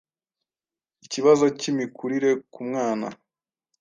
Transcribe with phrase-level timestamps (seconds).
[1.05, 3.07] ikibazo cy’ imikurire ku mwana,